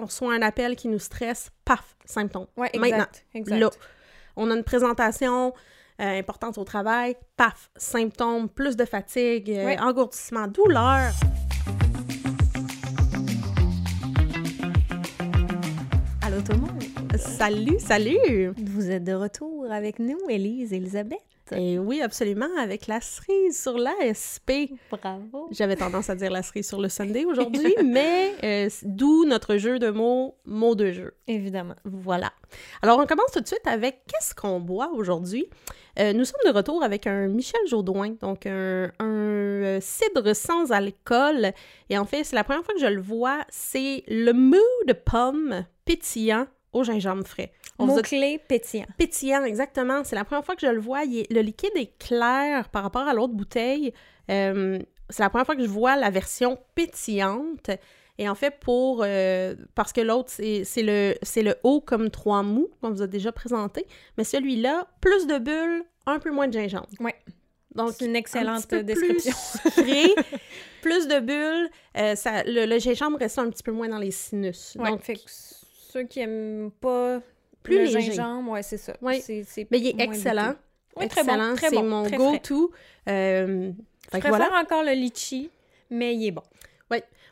[0.00, 2.46] on reçoit un appel qui nous stresse, paf, symptômes.
[2.56, 3.26] Ouais, Maintenant, exact.
[3.34, 3.58] exact.
[3.60, 3.70] là.
[4.36, 5.52] On a une présentation
[6.00, 9.80] euh, importante au travail, paf, symptômes, plus de fatigue, euh, Ouais.
[9.80, 11.12] engourdissement, douleur.
[16.22, 16.82] Allô tout le monde?
[17.16, 18.52] Salut, salut!
[18.56, 21.18] Vous êtes de retour avec nous, Élise et Elisabeth.
[21.56, 24.72] Et oui, absolument, avec la cerise sur l'ASP.
[24.90, 25.48] Bravo.
[25.50, 29.78] J'avais tendance à dire la cerise sur le Sunday aujourd'hui, mais euh, d'où notre jeu
[29.78, 31.14] de mots, mots de jeu.
[31.26, 31.74] Évidemment.
[31.84, 32.32] Voilà.
[32.82, 35.46] Alors, on commence tout de suite avec qu'est-ce qu'on boit aujourd'hui?
[35.98, 40.70] Euh, nous sommes de retour avec un Michel Jaudoin, donc un, un, euh, cidre sans
[40.72, 41.52] alcool.
[41.88, 44.92] Et en fait, c'est la première fois que je le vois, c'est le mou de
[44.92, 47.52] pomme pétillant au gingembre frais.
[47.80, 48.86] On a- Mot-clé pétillant.
[48.98, 50.04] Pétillant, exactement.
[50.04, 51.04] C'est la première fois que je le vois.
[51.04, 53.92] Il est- le liquide est clair par rapport à l'autre bouteille.
[54.30, 57.70] Euh, c'est la première fois que je vois la version pétillante.
[58.18, 62.10] Et en fait, pour euh, parce que l'autre, c'est c'est le, c'est le haut comme
[62.10, 63.86] trois mous, qu'on vous a déjà présenté.
[64.18, 66.86] Mais celui-là, plus de bulles, un peu moins de gingembre.
[67.00, 67.14] Ouais.
[67.74, 69.32] Donc, C'est une un excellente petit peu description.
[69.62, 70.14] Plus sucré,
[70.82, 71.70] plus de bulles.
[71.96, 74.76] euh, ça, le, le gingembre reste un petit peu moins dans les sinus.
[74.78, 77.20] Ouais, Donc, fait que ceux qui aiment pas
[77.62, 78.00] Plus le léger.
[78.00, 78.94] gingembre, ouais, c'est ça.
[79.02, 80.54] Mais il est excellent.
[80.54, 81.54] très bon, excellent.
[81.54, 82.70] très c'est bon, mon go-to.
[83.08, 83.72] Euh,
[84.04, 84.60] Je préfère voilà.
[84.60, 85.50] encore le litchi,
[85.90, 86.42] mais il est bon.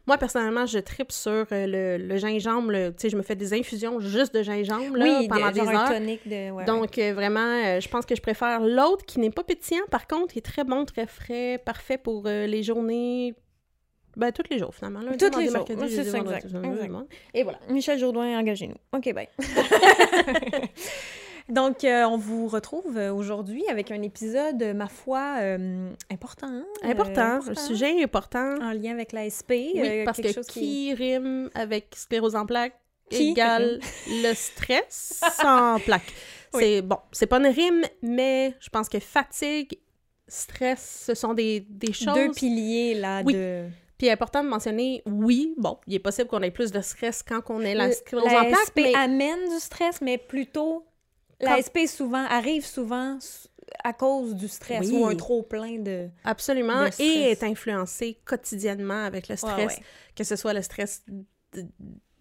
[0.07, 2.73] Moi, personnellement, je tripe sur euh, le, le gingembre.
[2.73, 5.61] Tu sais, je me fais des infusions juste de gingembre là, oui, pendant de, des
[5.61, 6.01] heures.
[6.01, 6.51] de...
[6.51, 9.85] ouais, Donc, euh, vraiment, euh, je pense que je préfère l'autre qui n'est pas pétillant.
[9.91, 13.35] Par contre, il est très bon, très frais, parfait pour euh, les journées...
[14.19, 15.01] Ben, tous les jours, finalement.
[15.01, 15.65] Lundi, Tous les jours.
[15.67, 16.93] c'est ça, exact, exact.
[17.35, 18.75] Et voilà, Michel Jourdain, engagez-nous.
[18.93, 19.29] OK, bye.
[21.49, 26.53] Donc, euh, on vous retrouve euh, aujourd'hui avec un épisode, ma foi, euh, important.
[26.53, 28.57] euh, Important, un sujet important.
[28.61, 29.51] En lien avec l'ASP.
[29.51, 34.35] Oui, euh, parce quelque que chose qui rime avec sclérose en plaques Qui égale le
[34.35, 36.13] stress sans plaques.
[36.53, 36.61] Oui.
[36.63, 39.79] C'est bon, c'est pas une rime, mais je pense que fatigue,
[40.27, 42.15] stress, ce sont des, des choses.
[42.15, 43.33] Deux piliers, là, Oui.
[43.33, 43.65] de...
[43.99, 47.43] Puis important de mentionner, oui, bon, il est possible qu'on ait plus de stress quand
[47.51, 50.87] on est la sclérose en plaques, L'ASP mais amène du stress, mais plutôt...
[51.41, 53.19] Quand- L'ASP souvent, arrive souvent
[53.85, 54.93] à cause du stress Oui.
[54.93, 56.09] ou un de...
[56.25, 57.01] absolument, de stress.
[57.07, 59.83] et est influencé quotidiennement avec le stress, ouais.
[60.17, 61.05] que ce soit le stress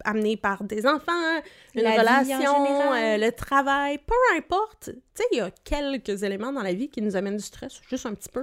[0.04, 1.40] amené par des enfants,
[1.74, 4.90] une La relation, euh, le travail, peu importe.
[4.90, 7.80] Tu sais, il y a quelques éléments dans la vie qui nous amènent du stress,
[7.88, 8.40] juste un petit peu.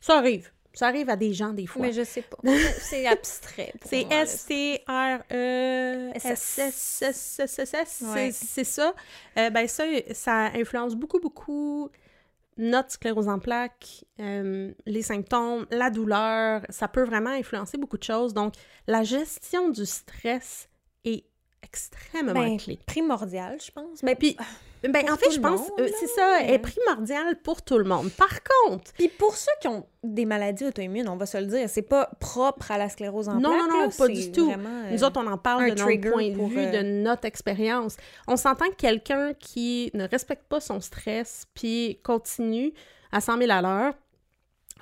[0.00, 0.50] Ça arrive.
[0.72, 1.82] Ça arrive à des gens des fois.
[1.82, 2.38] Mais je sais pas.
[2.80, 3.72] C'est abstrait.
[3.84, 4.22] C'est moi, là.
[4.22, 6.12] S-T-R-E...
[6.18, 6.58] SS.
[6.58, 8.30] S-S-S-S-S, Ouais.
[8.32, 8.94] c'est c'est ça.
[9.38, 11.90] Euh, ben ça, ça influence beaucoup, beaucoup
[12.56, 16.62] notre sclérose en plaques, euh, les symptômes, la douleur.
[16.68, 18.34] Ça peut vraiment influencer beaucoup de choses.
[18.34, 18.54] Donc,
[18.86, 20.68] la gestion du stress
[21.04, 21.24] est
[21.62, 22.78] extrêmement Ben, clé.
[22.86, 24.02] primordial, je pense.
[24.02, 24.36] Mais Puis,
[24.82, 28.10] ben, en fait, je pense, euh, c'est ça, mais- est primordial pour tout le monde.
[28.12, 31.68] Par contre, Puis pour ceux qui ont des maladies auto-immunes, on va se le dire,
[31.68, 33.60] c'est pas propre à la sclérose en Non, plaques.
[33.70, 34.46] non, non, là, pas du tout.
[34.46, 37.26] vraiment, euh, Nous autres, on en parle de notre point de vue, euh, de notre
[37.26, 37.96] expérience.
[38.26, 42.72] On s'entend que quelqu'un qui ne respecte pas son stress puis continue
[43.12, 43.94] à 100 000 à l'heure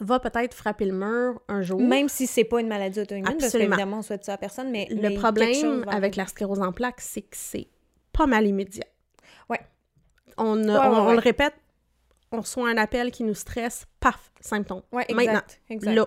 [0.00, 1.80] va peut-être frapper le mur un jour.
[1.80, 3.70] Même si c'est pas une maladie auto-immune, parce Absolument.
[3.76, 7.22] qu'évidemment, on souhaite ça à personne, mais le problème avec la sclérose en plaques, c'est
[7.22, 7.68] que c'est
[8.12, 8.84] pas mal immédiat.
[9.48, 9.60] Ouais.
[10.36, 11.12] On, a- Ouais, on, ouais, on ouais.
[11.14, 11.54] le répète,
[12.32, 14.82] on reçoit un appel qui nous stresse, paf, symptômes.
[14.92, 15.94] Ouais, exact, Maintenant, exact.
[15.94, 16.04] là,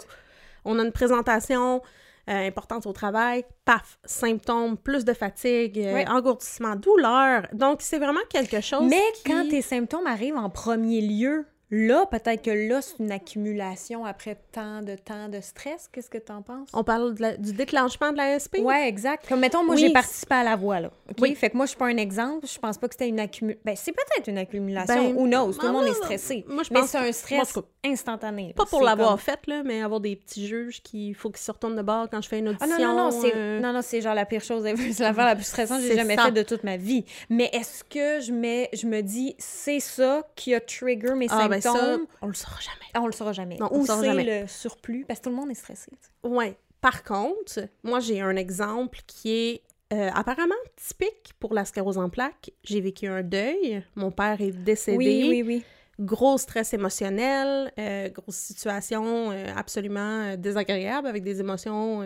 [0.66, 1.82] on a une présentation
[2.30, 7.48] euh, importante au travail, paf, symptômes, plus de fatigue, euh, engourdissement, douleur.
[7.52, 12.06] Donc, c'est vraiment quelque chose Mais qui- quand tes symptômes arrivent en premier lieu, là,
[12.06, 15.90] peut-être que là, c'est une accumulation après tant de temps de stress.
[15.92, 16.70] Qu'est-ce que t'en penses?
[16.74, 18.60] On parle de la- du déclenchement de la SP?
[18.62, 19.28] Ouais, exact.
[19.28, 19.82] Comme mettons, moi, Oui.
[19.82, 20.92] j'ai participé à la voix, là.
[21.20, 21.34] Oui.
[21.36, 22.46] Fait que moi, je suis pas un exemple.
[22.48, 23.62] Je pense pas que c'était une accumulation.
[23.66, 24.94] Ben, c'est peut-être une accumulation.
[24.96, 25.54] Ben, Who knows?
[25.54, 26.46] Tout le monde est stressé.
[26.48, 28.48] moi, je mais pense c'est un moi, stress en instantané.
[28.50, 28.54] là.
[28.56, 31.52] Pas pour l'avoir comme- fait, là, mais avoir des petits juges qui faut qu'ils se
[31.52, 32.78] retournent de bord quand je fais une Ah audition.
[32.88, 34.64] non, non, non, c'est euh, non, non, c'est genre la pire chose.
[34.92, 37.06] C'est l'affaire la plus stressante que j'ai jamais faite de toute ma vie.
[37.30, 41.48] Mais est-ce que je mets, je me dis, c'est ça qui a trigger mes Ah,
[41.48, 42.08] ben ça, symptômes?
[42.22, 42.86] on le saura jamais.
[42.94, 43.58] Ah, on le saura jamais.
[43.58, 45.92] Non, on saura c'est le surplus, parce que tout le monde est stressé.
[46.24, 46.58] Ouais.
[46.82, 49.62] Par contre, moi, j'ai un exemple qui est
[49.94, 52.52] euh, apparemment typique pour la sclérose en plaques.
[52.64, 53.84] J'ai vécu un deuil.
[53.96, 54.98] Mon père est décédé.
[54.98, 55.64] Oui, oui, oui.
[56.00, 62.02] Gros stress émotionnel, euh, grosse situation euh, absolument euh, désagréable avec des émotions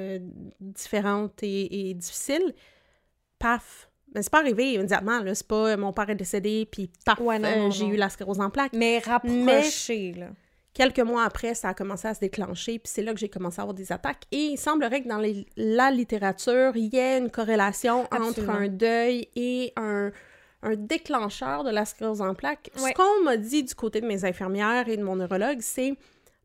[0.60, 2.54] différentes et, et difficiles.
[3.40, 3.90] Paf!
[4.16, 5.36] Mais c'est pas arrivé immédiatement, là.
[5.36, 8.40] C'est pas euh, mon père est décédé, puis paf, Ouais, euh, j'ai eu la sclérose
[8.40, 8.74] en plaques.
[8.74, 10.28] Mais rapproché, là.
[10.74, 13.60] Quelques mois après, ça a commencé à se déclencher, puis c'est là que j'ai commencé
[13.60, 14.24] à avoir des attaques.
[14.32, 18.68] Et il semblerait que dans les- la littérature, il y ait une corrélation entre un
[18.68, 20.12] deuil et un,
[20.64, 22.72] un déclencheur de la sclérose en plaques.
[22.82, 22.90] Ouais.
[22.90, 25.94] Ce qu'on m'a dit du côté de mes infirmières et de mon neurologue, c'est,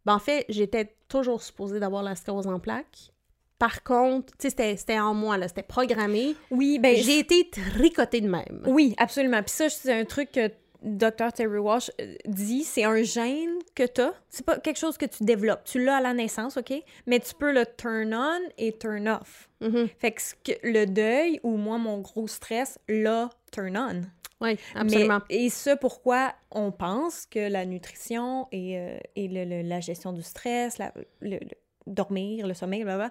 [0.05, 3.11] ben, en fait, j'étais toujours supposée d'avoir la sclérose en plaques.
[3.61, 6.35] Par contre, tu sais, c'était- en moi, là, c'était programmé.
[6.51, 8.63] Oui, ben J'ai été tricotée de même.
[8.67, 9.41] Oui, absolument.
[9.43, 10.51] Puis ça, c'est un truc que
[10.83, 11.31] Dr.
[11.35, 14.15] Terry Walsh euh, dit, c'est un gène que tu as.
[14.31, 15.63] C'est pas quelque chose que tu développes.
[15.65, 16.73] Tu l'as à la naissance, OK?
[17.07, 19.51] Mais tu peux le turn on et turn off.
[19.61, 19.89] Mhm.
[19.99, 24.01] Fait que, le deuil ou moi, mon gros stress, l'a turn on.
[24.43, 25.21] Oui, absolument.
[25.29, 29.81] Mais- et ce, pourquoi on pense que la nutrition et, euh, et le- le- la
[29.81, 31.41] gestion du stress, la- le, le-
[31.87, 33.11] dormir, le sommeil, blablabla,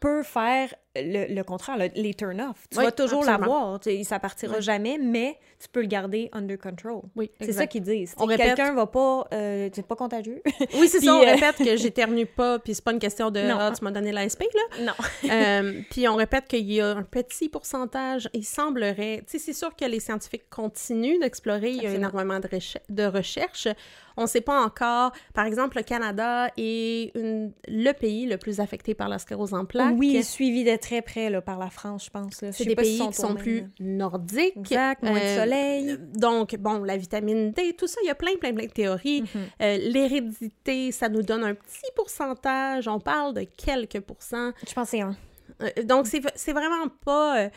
[0.00, 0.74] peut faire
[1.04, 2.66] le, le contraire, le- les turn-off.
[2.70, 4.62] Tu Oui, vas toujours l'avoir, tu ça partira Oui.
[4.62, 7.02] jamais, mais tu peux le garder under control.
[7.16, 8.14] Oui, C'est ça qu'ils disent.
[8.18, 9.26] On Tu sais, répète- Quelqu'un va pas...
[9.32, 10.40] Euh, c'est pas contagieux.
[10.78, 13.40] Oui, c'est ça, on euh, répète que j'éternue pas, puis c'est pas une question de
[13.40, 13.56] Non.
[13.60, 14.92] «Ah, tu m'as donné l'ASP, là non.
[15.30, 19.24] Euh, Puis on répète qu'il y a un petit pourcentage, il semblerait...
[19.26, 22.76] Tu sais, c'est sûr que les scientifiques continuent d'explorer, il y a énormément de, reche-
[22.88, 23.68] de recherches.
[24.16, 25.12] On sait pas encore...
[25.34, 29.64] Par exemple, le Canada est une- le pays le plus affecté par la sclérose en
[29.64, 29.94] plaques.
[29.96, 32.44] Oui, suivi de très près là, par la France, je pense.
[32.52, 34.56] C'est des pas pays qui sont plus nordiques.
[34.56, 35.98] Exact, moins de Euh, soleil.
[36.14, 39.22] Donc, bon, la vitamine D, tout ça, il y a plein, plein, plein de théories.
[39.22, 39.28] Mhm.
[39.62, 42.88] Euh, L'hérédité, ça nous donne un petit pourcentage.
[42.88, 44.52] On parle de quelques pourcents.
[44.66, 45.16] Je pense que c'est un.
[45.62, 47.48] Euh, donc, c'est vraiment pas...
[47.48, 47.50] tu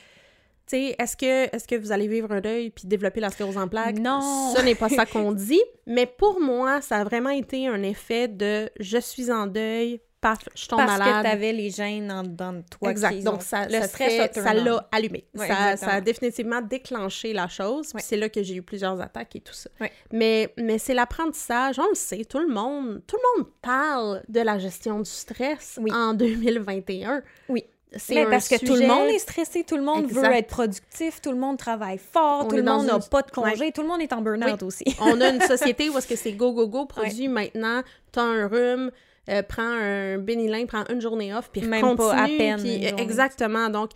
[0.67, 3.67] sais, est-ce que, est que vous allez vivre un deuil puis développer la sclérose en
[3.67, 3.99] plaques?
[3.99, 4.53] Non.
[4.55, 5.63] Ce n'est pas ça qu'on dit.
[5.85, 10.37] Mais pour moi, ça a vraiment été un effet de «je suis en deuil, paf,
[10.55, 11.23] je tombe Parce malade.
[11.23, 12.91] que tu avais les gènes en dedans de toi.
[12.91, 13.11] Exact.
[13.11, 15.25] qui Donc, ont- ça, le ça stress ça l'a allumé.
[15.35, 17.91] Ouais, ça, ça a définitivement déclenché la chose.
[17.93, 18.01] Ouais.
[18.03, 19.69] c'est là que j'ai eu plusieurs attaques et tout ça.
[19.81, 19.91] Ouais.
[20.13, 21.79] Mais, mais c'est l'apprentissage.
[21.79, 25.79] On le sait, tout le monde, tout le monde parle de la gestion du stress
[25.81, 25.91] Oui.
[25.91, 26.13] en
[26.55, 27.21] 2021.
[27.49, 27.65] Oui.
[27.97, 30.25] C'est Mais parce que tout le monde est stressé, tout le monde Exact.
[30.25, 33.03] veut être productif, tout le monde travaille fort, On tout le dans monde n'a une-
[33.09, 34.85] pas de congé, tout le monde est en burn-out aussi.
[35.01, 37.81] On a une société où est-ce que c'est go, go, go, produit maintenant,
[38.13, 38.91] t'as un rhume,
[39.29, 41.97] euh, prends un bénilin, prends une journée off, puis Même continue.
[42.09, 43.69] pas à peine puis- exactement.
[43.69, 43.91] Donc,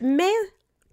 [0.00, 0.32] mais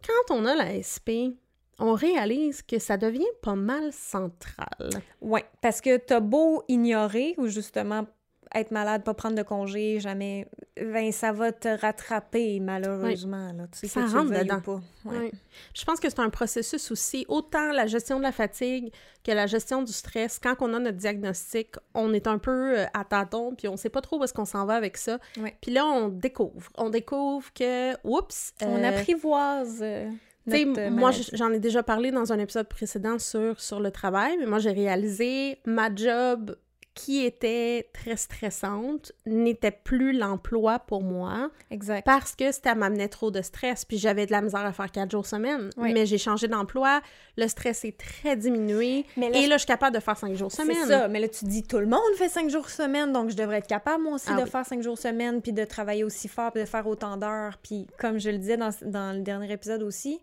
[0.05, 1.37] quand on a la SP,
[1.79, 4.89] on réalise que ça devient pas mal central.
[5.21, 8.05] Oui, parce que t'as beau ignorer ou justement
[8.53, 13.51] être malade, pas prendre de congé, jamais, ben ça va te rattraper malheureusement.
[13.53, 14.61] Là, tu sais, Ça que rentre dedans.
[14.61, 14.81] pas.
[15.05, 15.31] Ouais.
[15.73, 18.91] Je pense que c'est un processus aussi, autant la gestion de la fatigue
[19.23, 20.39] que la gestion du stress.
[20.41, 23.89] Quand on a notre diagnostic, on est un peu euh, à tâtons, puis on sait
[23.89, 25.19] pas trop où est-ce qu'on s'en va avec ça.
[25.61, 26.69] Puis là, on découvre.
[26.77, 30.09] On découvre que, oups, On euh, apprivoise euh,
[30.49, 33.91] Tu sais, notre, moi, j'en ai déjà parlé dans un épisode précédent sur, sur le
[33.91, 36.55] travail, mais moi, j'ai réalisé ma job
[36.97, 42.03] qui était très stressante n'était plus l'emploi pour moi Exact.
[42.03, 45.11] parce que ça m'amenait trop de stress, puis j'avais de la misère à faire quatre
[45.11, 45.69] jours semaine.
[45.77, 45.93] Oui.
[45.93, 47.01] Mais j'ai changé d'emploi,
[47.37, 50.33] le stress est très diminué, Mais là, et là, je suis capable de faire cinq
[50.35, 50.87] jours C'est semaine.
[50.87, 53.57] ça, mais là, tu dis tout le monde fait cinq jours semaine, donc je devrais
[53.57, 54.49] être capable, moi aussi, Ah de oui.
[54.49, 57.57] faire cinq jours semaine, puis de travailler aussi fort, puis de faire autant d'heures.
[57.61, 60.19] Puis, comme je le disais dans, dans le dernier épisode aussi,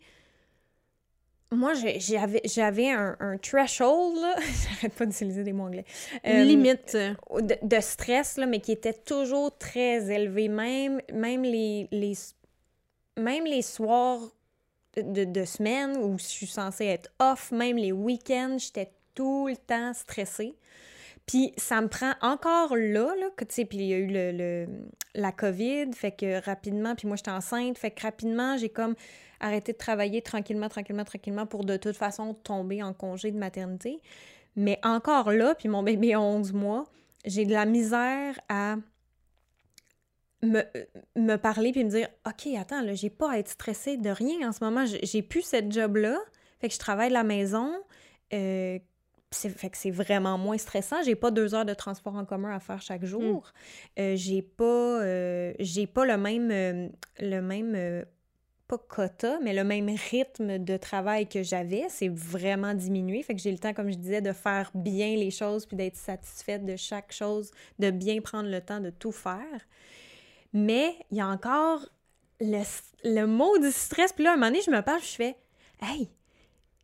[1.54, 4.16] moi, j'avais j'avais un, un threshold,
[4.74, 5.84] j'arrête pas d'utiliser des mots anglais,
[6.24, 6.96] Une Euh, limite.
[6.96, 12.14] de, de stress, là, mais qui était toujours très élevé, même, même, les, les,
[13.16, 14.20] même les soirs
[14.96, 19.56] de, de semaine où je suis censée être off, même les week-ends, j'étais tout le
[19.56, 20.54] temps stressée.
[21.26, 24.06] Puis ça me prend encore là, là que tu sais, puis il y a eu
[24.08, 24.68] le, le-
[25.14, 28.94] la COVID, fait que rapidement, puis moi j'étais enceinte, fait que rapidement, j'ai comme
[29.40, 34.00] arrêté de travailler tranquillement, tranquillement, tranquillement pour de toute façon tomber en congé de maternité.
[34.56, 36.84] Mais encore là, puis mon bébé a 11 mois,
[37.24, 38.76] j'ai de la misère à
[40.42, 40.62] me,
[41.16, 44.48] me parler puis me dire OK, attends, là, j'ai pas à être stressée de rien
[44.48, 44.84] en ce moment.
[44.86, 46.18] J'ai plus cette job-là.
[46.60, 47.72] Fait que je travaille de la maison.
[48.32, 48.78] Euh,
[49.34, 51.02] fait que c'est vraiment moins stressant.
[51.04, 53.52] J'ai pas deux heures de transport en commun à faire chaque jour.
[53.98, 56.88] Euh, j'ai pas, euh, j'ai pas le même, euh,
[57.18, 58.04] le même euh,
[58.66, 61.84] pas quota, mais le même rythme de travail que j'avais.
[61.88, 63.22] C'est vraiment diminué.
[63.22, 65.96] Fait que j'ai le temps, comme je disais, de faire bien les choses puis d'être
[65.96, 69.66] satisfaite de chaque chose, de bien prendre le temps de tout faire.
[70.52, 71.86] Mais il y a encore
[72.40, 72.62] le,
[73.04, 74.12] le mot du stress.
[74.12, 75.36] Puis là, un moment donné, je me parle, je fais
[75.80, 76.08] Hey,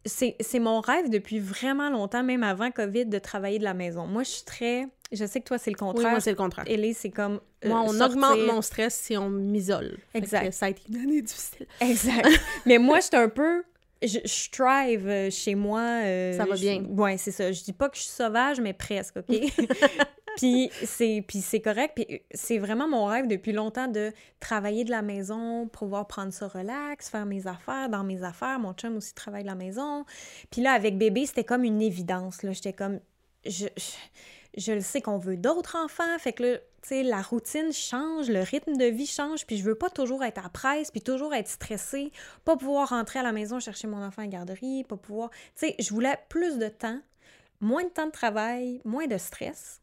[0.06, 4.06] c'est mon rêve depuis vraiment longtemps, même avant COVID, de travailler de la maison.
[4.06, 4.86] Moi, je suis très.
[5.12, 6.10] Je sais que toi, c'est le Oui, contraire.
[6.10, 6.64] moi, c'est le contraire.
[6.68, 7.40] Ellie, c'est comme.
[7.64, 9.98] euh, Moi, on sortir- augmente mon stress si on m'isole.
[10.14, 10.46] Exact.
[10.46, 11.66] que ça a été une année difficile.
[11.80, 12.28] Exact.
[12.66, 13.64] Mais moi, j'étais un peu.
[14.02, 15.80] je, je thrive euh, chez moi.
[16.04, 16.82] euh, Ça va je- bien.
[16.84, 17.50] Ouais, c'est ça.
[17.52, 19.26] Je dis pas que je suis sauvage, mais presque, OK?
[20.36, 21.92] puis c'est c'est correct.
[21.94, 26.48] Puis c'est vraiment mon rêve depuis longtemps de travailler de la maison, pouvoir prendre ça
[26.48, 28.58] relax, faire mes affaires dans mes affaires.
[28.58, 30.04] Mon chum aussi travaille de la maison.
[30.50, 32.42] Puis là, avec bébé, c'était comme une évidence.
[32.42, 32.52] Là.
[32.52, 33.00] J'étais comme...
[33.44, 33.92] Je, je,
[34.56, 36.18] je le sais qu'on veut d'autres enfants.
[36.18, 39.46] Fait que là, tu sais, la routine change, le rythme de vie change.
[39.46, 42.10] Puis je veux pas toujours être à presse, puis toujours être stressée.
[42.44, 45.30] Pas pouvoir rentrer à la maison chercher mon enfant à la garderie, pas pouvoir...
[45.30, 47.00] Tu sais, je voulais plus de temps,
[47.60, 49.79] moins de temps de travail, moins de stress.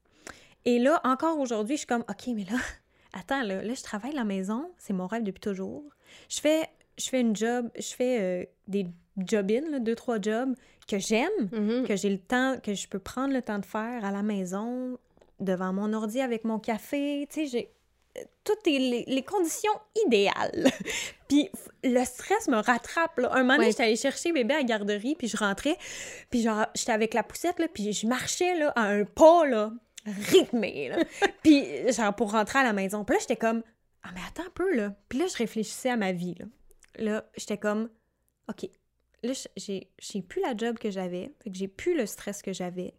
[0.68, 2.58] Et là, encore aujourd'hui, je suis comme, OK, mais là,
[3.14, 5.84] attends, là, là je travaille à la maison, c'est mon rêve depuis toujours.
[6.30, 10.54] Je fais, je fais une job, je fais euh, des job-in, deux, trois jobs
[10.88, 11.88] que j'aime, Mhm.
[11.88, 14.98] que j'ai le temps, que je peux prendre le temps de faire à la maison,
[15.40, 17.72] devant mon ordi avec mon café, tu sais, j'ai
[18.18, 19.72] euh, toutes les, les conditions
[20.06, 20.66] idéales.
[21.30, 21.50] puis
[21.84, 23.18] le stress me rattrape.
[23.20, 23.30] Là.
[23.34, 23.72] Un moment donné, Ouais.
[23.72, 25.78] j'étais allée chercher bébé à la garderie, puis je rentrais,
[26.30, 26.46] puis
[26.76, 29.72] j'étais avec la poussette, là, puis je marchais là, à un pas là,
[30.08, 30.90] rythmé.
[30.90, 31.04] Là.
[31.44, 33.04] puis genre, pour rentrer à la maison.
[33.04, 33.64] Puis là, j'étais comme,
[34.04, 34.96] ah, mais attends un peu, là.
[35.10, 36.36] Puis là, je réfléchissais à ma vie.
[36.36, 36.46] Là,
[37.00, 37.90] là j'étais comme,
[38.50, 38.70] OK,
[39.24, 42.54] là, j'ai j'ai plus la job que j'avais, fait que j'ai plus le stress que
[42.54, 42.94] j'avais.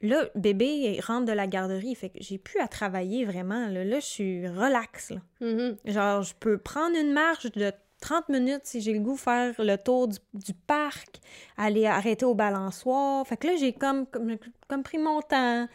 [0.00, 3.68] Là, bébé il rentre de la garderie, fait que j'ai plus à travailler vraiment.
[3.68, 5.10] Là, là je suis relax.
[5.10, 5.20] Là.
[5.40, 5.76] Mhm.
[5.84, 9.76] Genre, je peux prendre une marche de 30 minutes si j'ai le goût, faire le
[9.76, 11.18] tour du, du parc,
[11.56, 13.26] aller arrêter au balançoire.
[13.26, 14.36] Fait que là, j'ai comme, comme,
[14.68, 15.68] comme pris mon temps,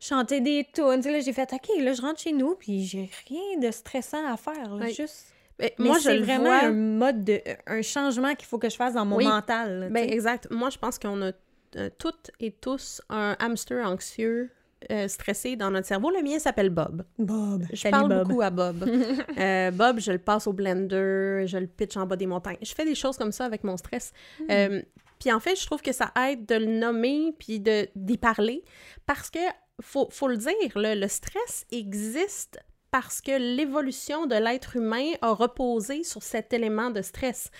[0.00, 1.00] chanter des tunes.
[1.02, 4.36] Là, j'ai fait, OK, là, je rentre chez nous, puis j'ai rien de stressant à
[4.36, 4.74] faire.
[4.74, 5.26] là, juste...
[5.58, 6.64] Mais moi, je c'est vraiment vois...
[6.64, 7.38] un mode de...
[7.66, 9.26] un changement qu'il faut que je fasse dans mon Oui.
[9.26, 9.80] mental.
[9.80, 10.48] là, Ben, exact.
[10.50, 11.32] Moi, je pense qu'on a
[11.76, 14.50] euh, toutes et tous un hamster anxieux,
[14.90, 16.10] euh, stressé dans notre cerveau.
[16.10, 17.04] Le mien s'appelle Bob.
[17.18, 17.66] Bob.
[17.70, 18.28] Je Salut, parle Bob.
[18.28, 18.88] beaucoup à Bob.
[19.38, 22.56] Euh, Bob, je le passe au blender, je le pitch en bas des montagnes.
[22.62, 24.12] Je fais des choses comme ça avec mon stress.
[24.40, 24.44] Hmm.
[24.50, 24.82] Euh,
[25.18, 28.64] puis en fait, je trouve que ça aide de le nommer puis de d'y parler
[29.04, 29.38] parce que
[29.80, 32.58] faut, faut le dire, le stress existe
[32.90, 37.50] parce que l'évolution de l'être humain a reposé sur cet élément de stress.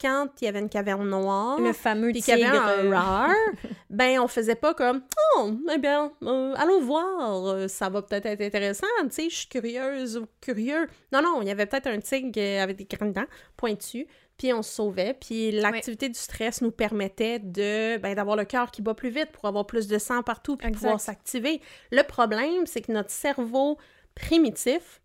[0.00, 2.92] Quand il y avait une caverne noire, Le fameux puis qu'il y avait tigre.
[2.94, 3.30] un rare,
[3.90, 5.02] ben on faisait pas comme
[5.36, 9.48] oh eh bien euh, allons voir ça va peut-être être intéressant tu sais je suis
[9.48, 13.26] curieuse ou curieux non non il y avait peut-être un tigre avec des grandes dents
[13.56, 14.06] pointues
[14.38, 18.70] puis on se sauvait puis l'activité du stress nous permettait de ben, d'avoir le cœur
[18.70, 20.80] qui bat plus vite pour avoir plus de sang partout puis Exact.
[20.80, 23.76] pouvoir s'activer le problème c'est que notre cerveau
[24.14, 25.02] primitif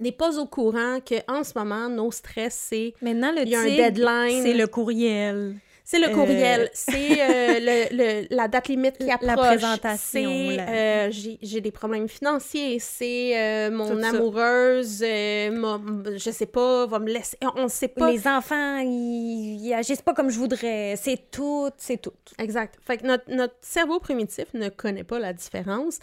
[0.00, 3.54] n'est pas au courant que en ce moment nos stress c'est Maintenant, le il y
[3.54, 5.56] a un deadline c'est le courriel.
[5.90, 9.46] C'est le Euh, courriel, c'est euh, le, le- la date limite qui La approche.
[9.46, 15.50] présentation, C'est la- euh, j'ai j'ai des problèmes financiers, c'est euh, mon Tout amoureuse, euh,
[15.50, 15.80] m'a-
[16.16, 17.36] je sais pas, va me laisser.
[17.56, 18.10] On sait pas.
[18.12, 20.94] Les enfants, ils, ils agissent pas comme je voudrais.
[20.96, 22.12] C'est tout, c'est tout.
[22.38, 22.78] Exact.
[22.86, 25.98] Fait que notre, notre cerveau primitif ne connaît pas la différence.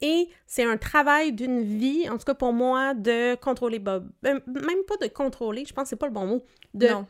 [0.00, 4.08] Et c'est un travail d'une vie, en tout cas pour moi, de contrôler Bob.
[4.22, 4.40] Même
[4.86, 6.44] pas de contrôler, je pense que c'est pas le bon mot.
[6.72, 7.04] De, Non.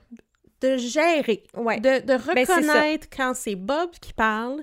[0.61, 1.43] De gérer.
[1.57, 1.81] Ouais.
[1.81, 4.63] De, de Ben, reconnaître quand c'est Bob qui parle,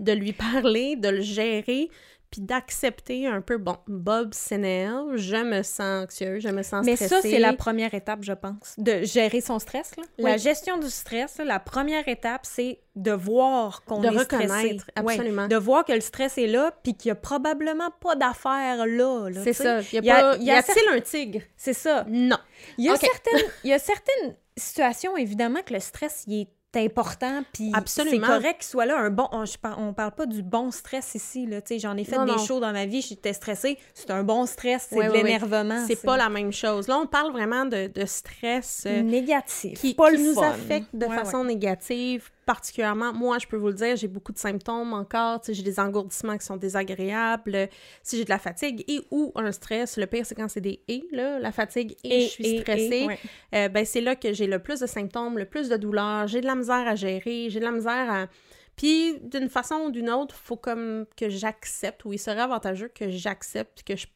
[0.00, 1.88] de lui parler, de le gérer,
[2.28, 6.96] puis d'accepter un peu, bon, Bob s'énerve, je me sens anxieux, je me sens Mais
[6.96, 7.14] stressée.
[7.14, 9.92] ça, c'est la première étape, je pense, de gérer son stress.
[9.96, 10.02] là.
[10.18, 14.46] La gestion du stress, là, la première étape, c'est de voir qu'on est stressé.
[14.48, 15.12] reconnaître, Ouais.
[15.14, 15.46] absolument.
[15.46, 19.28] De voir que le stress est là, puis qu'il y a probablement pas d'affaires là.
[19.30, 19.80] là, C'est ça.
[19.92, 21.40] Y a Il y a- pas- y a-t-il un tigre?
[21.56, 22.04] C'est ça.
[22.08, 22.38] Non.
[22.76, 23.00] Il y a, Ok.
[23.00, 26.48] certaines, il y a certaines situations, évidemment, que le stress, il est
[26.84, 29.26] important, puis c'est correct qu'il soit là un bon...
[29.32, 32.16] On, je on parle pas du bon stress ici, là, tu sais, j'en ai fait
[32.18, 32.38] Non, des non.
[32.38, 35.82] shows dans ma vie, j'étais stressée, c'est un bon stress, c'est de l'énervement.
[35.86, 36.86] C'est pas la même chose.
[36.88, 40.50] Là, on parle vraiment de, de stress euh, négatif, qui, pas qui le nous fun.
[40.50, 43.12] affecte de Ouais, façon négative, particulièrement.
[43.12, 45.42] Moi, je peux vous le dire, j'ai beaucoup de symptômes encore.
[45.46, 47.68] J'ai des engourdissements qui sont désagréables.
[48.02, 50.80] Si j'ai de la fatigue et ou un stress, le pire, c'est quand c'est des
[50.88, 53.06] «et», là, la fatigue et, Et- je suis et, stressée.
[53.06, 53.18] ouais.
[53.54, 56.40] euh, ben, c'est là que j'ai le plus de symptômes, le plus de douleurs, j'ai
[56.40, 58.26] de la misère à gérer, j'ai de la misère à...
[58.76, 63.10] Puis, d'une façon ou d'une autre, faut comme que j'accepte, ou il serait avantageux que
[63.10, 64.06] j'accepte, que je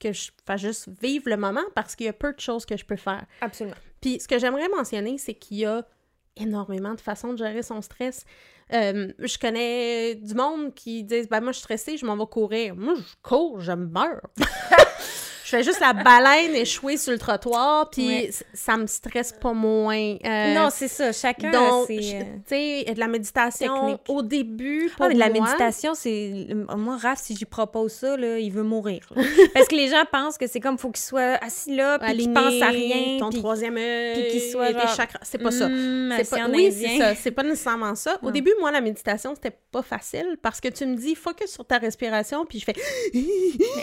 [0.00, 2.76] que je fasse juste vivre le moment parce qu'il y a peu de choses que
[2.76, 3.24] je peux faire.
[3.40, 3.76] Absolument.
[4.02, 5.86] Puis ce que j'aimerais mentionner, c'est qu'il y a
[6.36, 8.24] énormément de façons de gérer son stress.
[8.72, 12.26] Euh, je connais du monde qui disent ben moi je suis stressée, je m'en vais
[12.26, 12.74] courir.
[12.76, 14.22] Moi je cours, je meurs.
[15.44, 20.16] je fais juste la baleine échouer sur le trottoir, puis ça me stresse pas moins.
[20.24, 21.12] Euh, non, c'est ça.
[21.12, 22.02] Chacun donc, tu
[22.46, 26.46] sais, de la méditation au début, pour ah, mais de la méditation, c'est...
[26.74, 29.06] Moi, Raph, si j'y propose ça, là, il veut mourir.
[29.54, 32.32] Parce que les gens pensent que c'est comme, faut qu'il soit assis là, puis qu'il
[32.32, 33.18] pense à rien.
[33.18, 35.06] ton troisième œil, puis qu'il soit genre...
[35.20, 35.68] C'est pas ça.
[35.68, 36.48] Hmm, c'est pas...
[36.48, 37.14] Oui, c'est ça.
[37.14, 38.16] C'est pas nécessairement ça.
[38.22, 41.66] Au début, moi, la méditation, c'était pas facile parce que tu me dis, focus sur
[41.66, 42.74] ta respiration, puis je fais...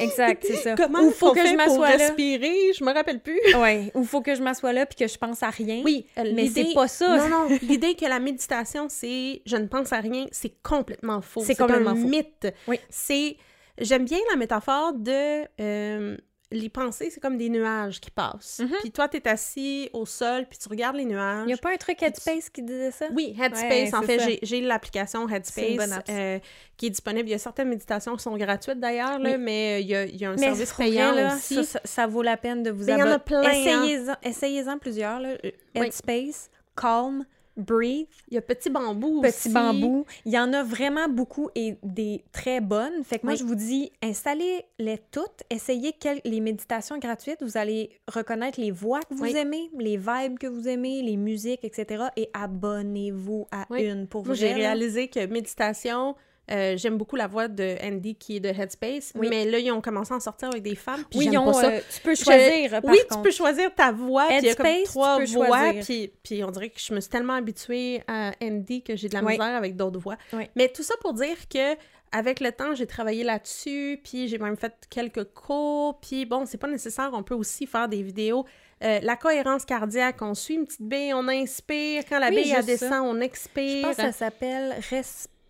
[0.01, 0.75] exact, c'est ça.
[0.77, 2.74] Comment Ou faut que je m'assoie respirer?
[2.77, 3.39] Je me rappelle plus.
[3.62, 5.81] Oui, ou faut que je m'assoie là puis que je pense à rien.
[5.84, 7.17] Oui, euh, mais c'est pas ça.
[7.17, 11.41] Non, non, l'idée que la méditation, c'est je ne pense à rien, c'est complètement faux.
[11.41, 12.48] C'est complètement un mythe.
[12.67, 12.79] Oui.
[12.89, 13.38] C'est...
[13.77, 15.46] J'aime bien la métaphore de...
[15.60, 16.17] Euh,
[16.51, 18.60] les pensées, c'est comme des nuages qui passent.
[18.60, 18.79] Mm-hmm.
[18.81, 21.43] Puis toi, tu es assis au sol, puis tu regardes les nuages.
[21.43, 23.08] Il n'y a pas un truc Headspace qui disait ça?
[23.13, 23.93] Oui, Headspace.
[23.93, 26.39] en fait, j'ai l'application Headspace euh,
[26.77, 27.29] qui est disponible.
[27.29, 30.15] Il y a certaines méditations qui sont gratuites d'ailleurs, mais euh, il y, a, il
[30.15, 31.60] y, a, un service payant aussi.
[31.84, 33.01] Ça, vaut la peine de vous abonner.
[33.01, 33.41] Il y en a plein.
[33.43, 34.15] Hein.
[34.24, 35.20] Essayez-en plusieurs.
[35.20, 35.36] Là.
[35.74, 37.25] Headspace, Calm,
[37.58, 38.08] Breathe.
[38.29, 40.05] Il y a Petit Bambou Petit Bambou.
[40.25, 43.03] Il y en a vraiment beaucoup et des très bonnes.
[43.03, 45.43] Fait que moi, je vous dis, installez-les toutes.
[45.50, 45.93] Essayez
[46.25, 47.41] les méditations gratuites.
[47.41, 51.63] Vous allez reconnaître les voix que vous aimez, les vibes que vous aimez, les musiques,
[51.63, 52.05] etc.
[52.15, 54.34] Et abonnez-vous à une pour vous.
[54.34, 56.15] J'ai réalisé que méditation
[56.50, 59.82] euh, j'aime beaucoup la voix de Andy qui est de Headspace, mais là, ils ont
[59.82, 61.04] commencé à en sortir avec des femmes.
[61.10, 62.82] Puis oui, ils ont, euh, tu peux choisir.
[62.84, 64.28] oui, tu peux choisir ta voix.
[64.28, 65.74] Puis il y a comme trois voix.
[65.82, 69.14] Puis, puis, on dirait que je me suis tellement habituée à Andy que j'ai de
[69.14, 70.18] la misère avec d'autres voix.
[70.56, 71.76] Mais tout ça pour dire que
[72.14, 76.58] avec le temps, j'ai travaillé là-dessus, puis j'ai même fait quelques cours, puis bon, c'est
[76.58, 78.46] pas nécessaire, on peut aussi faire des vidéos.
[78.84, 83.06] Euh, la cohérence cardiaque, on suit une petite baie, on inspire, quand la baie descend,
[83.06, 83.82] on expire.
[83.84, 84.76] Je pense que ça s'appelle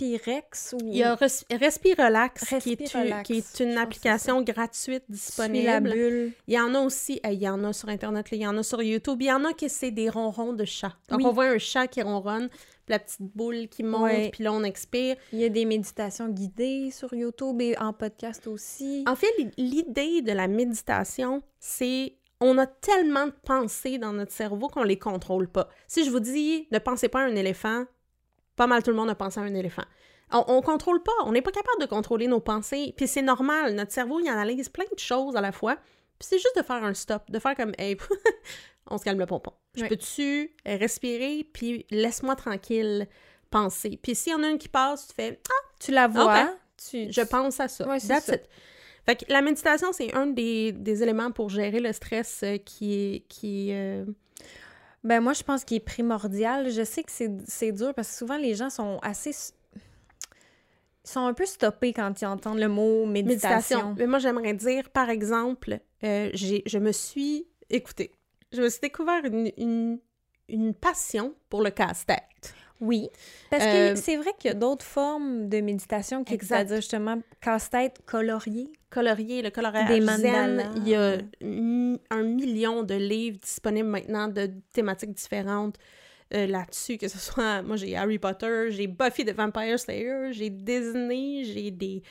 [0.02, 0.86] Respirex ou...
[0.88, 5.66] Il y a Respirelax, qui, est, qui est une application gratuite disponible.
[5.66, 6.32] La bulle.
[6.48, 8.64] Il y en a aussi, il y en a sur Internet, il y en a
[8.64, 9.22] sur YouTube.
[9.22, 10.94] Il y en a qui c'est des ronrons de chat.
[11.10, 12.50] Donc, on voit un chat qui ronronne,
[12.88, 15.16] la petite boule qui monte, puis là, on expire.
[15.32, 19.04] Il y a des méditations guidées sur YouTube et en podcast aussi.
[19.08, 24.68] En fait, l'idée de la méditation, c'est on a tellement de pensées dans notre cerveau
[24.68, 25.70] qu'on les contrôle pas.
[25.88, 27.86] Si je vous dis ne pensez pas à un éléphant,
[28.56, 29.86] pas mal tout le monde a pensé à un éléphant.
[30.32, 33.76] On, ne contrôle pas, on n'est pas capable de contrôler nos pensées, puis c'est normal,
[33.76, 36.84] notre cerveau, il analyse plein de choses à la fois, puis c'est juste de faire
[36.84, 37.98] un stop, de faire comme, hey,
[38.88, 39.52] on se calme le pompon.
[39.76, 43.08] Je peux-tu respirer, puis laisse-moi tranquille
[43.50, 44.00] penser.
[44.02, 47.12] Puis s'il y en a une qui passe, tu fais, ah, tu la vois, tu...
[47.12, 47.86] je pense à ça.
[49.06, 53.28] Fait que la méditation, c'est un des, éléments pour gérer le stress euh, qui est,
[53.28, 54.06] qui, euh,
[55.04, 56.70] ben moi, je pense qu'il est primordial.
[56.70, 59.32] Je sais que c'est dur parce que souvent, les gens sont assez...
[61.04, 63.96] Ils sont un peu stoppés quand ils entendent le mot méditation.
[63.98, 67.48] Mais moi, j'aimerais dire, par exemple, euh, je me suis...
[67.70, 68.12] Écoutez,
[68.52, 70.00] je me suis découvert une,
[70.48, 72.54] une passion pour le casse-tête.
[72.82, 73.10] Oui.
[73.52, 77.22] Parce que euh, c'est vrai qu'il y a d'autres formes de méditation qui c'est-à-dire justement
[77.40, 78.70] casse-tête colorié.
[78.90, 80.72] Colorié, le coloriage Des zen.
[80.78, 81.18] Il y a
[82.10, 85.78] un million de livres disponibles maintenant de thématiques différentes
[86.34, 87.62] euh, là-dessus, que ce soit...
[87.62, 92.02] Moi, j'ai Harry Potter, j'ai Buffy the Vampire Slayer, j'ai Disney, j'ai des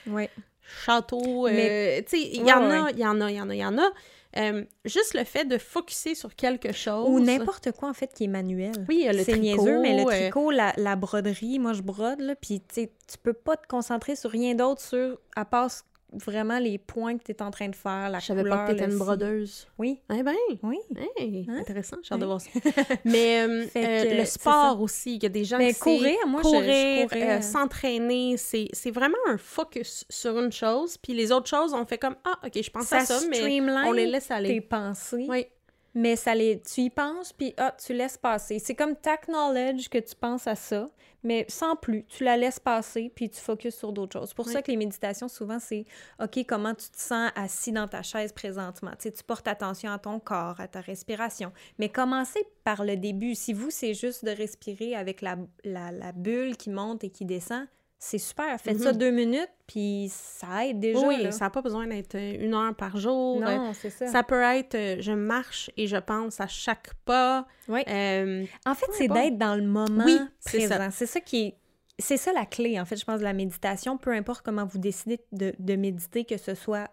[0.85, 1.49] châteaux...
[1.49, 3.55] Euh, tu sais, il y en a, il y en a, il y en a,
[3.55, 3.91] il y en a.
[4.37, 7.09] Euh, juste le fait de focuser sur quelque chose.
[7.09, 8.73] Ou n'importe quoi, en fait, qui est manuel.
[8.89, 12.35] Oui, le C'est niaiseux, mais le euh, tricot, la, la, broderie, moi, je brode, là,
[12.37, 12.89] puis tu
[13.23, 15.71] peux pas te concentrer sur rien d'autre sur, à part
[16.13, 18.73] vraiment les points que tu es en train de faire, la Je savais pas que
[18.73, 19.67] tu étais une brodeuse.
[19.79, 20.01] Oui.
[20.13, 20.35] Eh bien.
[20.63, 20.79] Oui.
[20.97, 21.57] Hein?
[21.61, 22.51] Intéressant, j'ai hâte de voir ça.
[23.05, 26.43] Mais euh, euh, le sport aussi, il y a des gens Mais qui courir, moi,
[26.43, 31.85] courir, euh, s'entraîner, c'est vraiment un focus sur une chose, puis les autres choses, on
[31.87, 35.27] fait comme «Ah, OK, je pense à ça, mais on les laisse aller.» tes pensées.
[35.29, 35.47] Oui.
[35.95, 38.61] Mais ça les, tu y penses, puis ah, tu laisses passer.
[38.61, 40.89] C'est comme t'acknowledge que tu penses à ça,
[41.23, 42.05] mais sans plus.
[42.07, 44.29] Tu la laisses passer, puis tu focuses sur d'autres choses.
[44.29, 45.85] C'est pour ça que les méditations, souvent, c'est
[46.23, 48.93] OK, comment tu te sens assis dans ta chaise présentement?
[48.93, 51.53] Tu, sais, tu portes attention à ton corps, à ta respiration.
[51.79, 53.35] Mais commencez par le début.
[53.35, 57.25] Si vous, c'est juste de respirer avec la, la, la bulle qui monte et qui
[57.25, 57.67] descend,
[58.03, 58.59] c'est super.
[58.59, 58.99] Faites ça mhm.
[58.99, 61.07] deux minutes, puis ça aide déjà.
[61.07, 63.39] Oui, ça n'a pas besoin d'être euh, une heure par jour.
[63.39, 64.07] Non, c'est ça.
[64.07, 67.47] Ça peut être euh, je marche et je pense à chaque pas.
[67.69, 67.83] Oui.
[67.87, 70.89] Euh, en fait, c'est d'être dans le moment oui, présent.
[70.91, 71.21] C'est ça.
[71.21, 71.55] qui est.
[71.99, 73.99] C'est ça la clé, en fait, je pense, de la méditation.
[73.99, 76.89] Peu importe comment vous décidez de, de méditer, que ce soit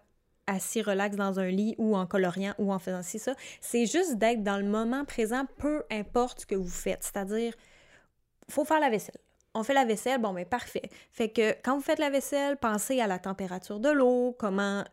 [0.46, 3.34] assis relax dans un lit ou en coloriant ou en faisant ci, ça.
[3.62, 7.02] C'est juste d'être dans le moment présent, peu importe ce que vous faites.
[7.02, 7.54] C'est-à-dire,
[8.50, 9.16] faut faire la vaisselle
[9.58, 10.88] on fait la vaisselle, bon, mais parfait.
[11.10, 14.84] Fait que quand vous faites la vaisselle, pensez à la température de l'eau, comment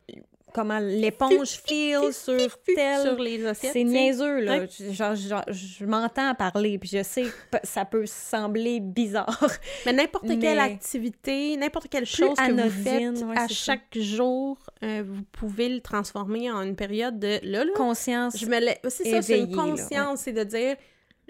[0.56, 3.02] comment l'éponge file sur tel...
[3.02, 3.74] sur les assiettes.
[3.74, 4.66] C'est niaiseux, là.
[4.92, 9.46] Genre, genre, je m'entends parler, puis je sais que ça peut sembler bizarre.
[9.86, 13.54] Mais n'importe quelle activité, n'importe quelle chose que vous faites ouais, à ça.
[13.54, 17.72] chaque jour, euh, vous pouvez le transformer en une période de là, là.
[17.76, 18.38] Conscience.
[18.40, 18.80] Je me laisse.
[18.88, 20.78] C'est ça, c'est une conscience, c'est de dire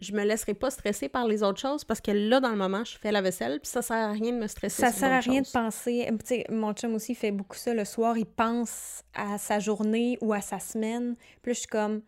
[0.02, 2.84] je me laisserai pas stresser par les autres choses parce que là, dans le moment,
[2.84, 4.82] je fais la vaisselle, puis ça sert à rien de me stresser.
[4.82, 6.08] Ça sur sert à rien de penser.
[6.20, 7.74] Tu sais, mon chum aussi fait beaucoup ça.
[7.74, 11.16] Le soir, il pense à sa journée ou à sa semaine.
[11.42, 12.02] Puis je suis comme,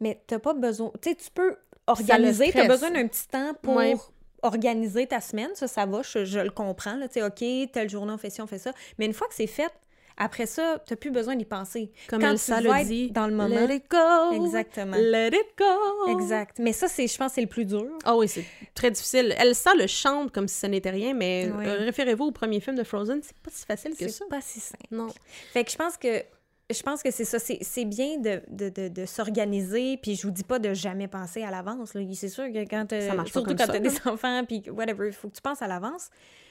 [0.00, 0.90] mais t'as pas besoin.
[1.02, 2.50] Tu sais, tu peux organiser.
[2.52, 3.94] T'as besoin d'un petit temps pour Ouais.
[4.42, 5.50] organiser ta semaine.
[5.54, 6.02] Ça, ça va.
[6.02, 6.96] Je, je le comprends.
[6.96, 7.08] Là.
[7.08, 8.72] Tu sais, OK, telle journée, on fait ci, on fait ça.
[8.98, 9.72] Mais une fois que c'est fait,
[10.16, 11.90] après ça, t'as plus besoin d'y penser.
[12.08, 13.48] Comme Quand Elsa tu le dit, dans le moment.
[13.66, 14.32] Let it go!
[14.44, 14.96] Exactement.
[14.96, 16.08] Let it go!
[16.12, 16.58] Exact.
[16.58, 17.86] Mais ça, c'est, je pense, c'est le plus dur.
[18.04, 18.44] Ah oui, c'est
[18.74, 19.34] très difficile.
[19.38, 21.64] Elsa le chante comme si ce n'était rien, mais Oui.
[21.66, 24.18] euh, référez-vous au premier film de Frozen, c'est pas si facile que ça.
[24.24, 24.84] C'est pas si simple.
[24.90, 25.08] Non.
[25.52, 26.22] Fait que je pense que
[26.70, 27.38] je pense que c'est ça.
[27.38, 29.98] C'est c'est bien de, de, de, de s'organiser.
[29.98, 31.92] Puis je vous dis pas de jamais penser à l'avance.
[32.14, 34.44] C'est sûr que quand t'as- Ça marche pas surtout comme quand ça, t'as des enfants,
[34.46, 36.08] puis whatever, il faut que tu penses à l'avance.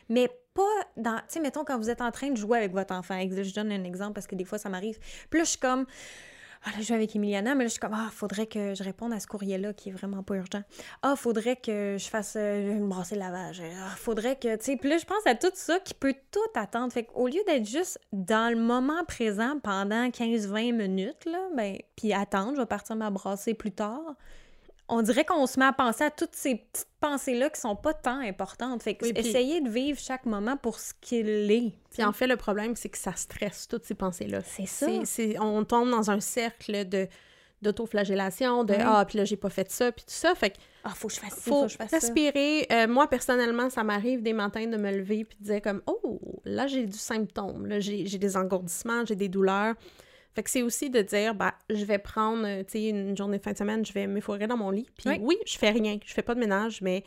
[0.10, 0.62] Mais pas
[0.98, 1.18] dans.
[1.18, 3.20] Tu sais, mettons, quand vous êtes en train de jouer avec votre enfant.
[3.22, 4.98] Je donne un exemple parce que des fois, ça m'arrive.
[5.32, 5.86] Là, je suis comme.
[6.64, 9.12] Ah, je joue avec Emiliana, mais là, je suis comme, ah, faudrait que je réponde
[9.14, 10.62] à ce courrier-là qui est vraiment pas urgent.
[11.02, 13.64] Ah, faudrait que je fasse euh, me brasser le lavage.
[13.80, 16.94] Ah, faudrait que, tu sais, je pense à tout ça qui peut tout attendre.
[16.94, 22.14] Fait qu'au lieu d'être juste dans le moment présent pendant 15-20 minutes, là, ben, puis
[22.14, 24.16] attendre, je vais partir me brasser plus tard,
[24.92, 27.94] on dirait qu'on se met à penser à toutes ces petites pensées-là qui sont pas
[27.94, 28.84] tant importantes.
[28.84, 31.74] Fait que Oui, puis- essayez de vivre chaque moment pour ce qu'il est.
[31.92, 34.42] Puis en fait, le problème, c'est que ça stresse toutes ces pensées-là.
[34.46, 34.88] C'est ça.
[35.06, 37.08] C'est- on tombe dans un cercle de
[37.62, 40.34] d'autoflagellation, de ah, puis là, j'ai pas fait ça, puis tout ça.
[40.36, 41.98] Fait que Ah, faut que je fasse ci, faut faut que je fasse ça.
[41.98, 42.66] respirer.
[42.72, 46.20] Euh, moi, personnellement, ça m'arrive des matins de me lever puis de dire comme oh,
[46.44, 49.76] là, j'ai du symptôme, là, j'ai des engourdissements, j'ai des douleurs.
[50.34, 53.38] Fait que c'est aussi de dire, bah, je vais prendre, euh, tu sais, une journée
[53.38, 54.88] de fin de semaine, je vais m'effoirer dans mon lit.
[54.98, 55.20] Puis Oui.
[55.22, 57.04] oui, je fais rien, je fais pas de ménage, mais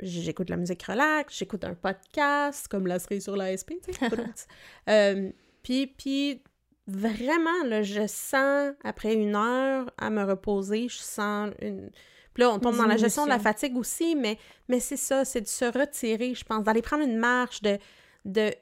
[0.00, 4.06] j'écoute de la musique relax, j'écoute un podcast, comme la série sur l'ASP, tu sais.
[4.88, 5.30] euh,
[5.62, 6.42] puis, puis
[6.88, 11.90] vraiment, là, je sens, après une heure à me reposer, je sens une...
[12.34, 15.24] Puis là, on tombe dans la gestion de la fatigue aussi, mais, mais c'est ça,
[15.24, 17.78] c'est de se retirer, je pense, d'aller prendre une marche, de
[18.24, 18.54] de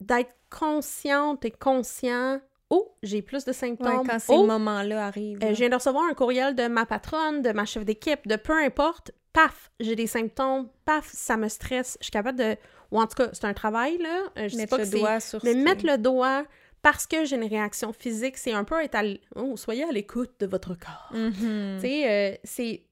[0.00, 2.40] d'être consciente et conscient.
[2.70, 4.06] Oh, j'ai plus de Ouais, symptômes.
[4.06, 5.38] quand ces oh, moments-là arrivent.
[5.42, 8.36] euh, je viens de recevoir un courriel de ma patronne, de ma chef d'équipe, de
[8.36, 9.10] peu importe.
[9.32, 10.68] Paf, j'ai des symptômes.
[10.84, 11.96] Paf, ça me stresse.
[12.00, 12.56] Je suis capable de...
[12.90, 14.22] Ou en tout cas, c'est un travail, là.
[14.38, 16.44] Euh, Je sais mettre pas le que doigt sur Mais mettre le doigt
[16.82, 19.02] parce que j'ai une réaction physique, c'est un peu être à...
[19.04, 21.10] l- Oh, soyez à l'écoute de votre corps.
[21.12, 21.76] Mhm.
[21.76, 22.82] Tu sais, euh, c'est...